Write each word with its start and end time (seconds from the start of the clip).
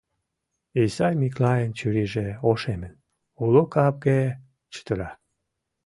Исай 0.83 1.13
Миклайын 1.21 1.71
чурийже 1.77 2.27
ошемын, 2.51 2.93
уло 3.43 3.63
капге 3.73 4.19
чытыра. 4.73 5.11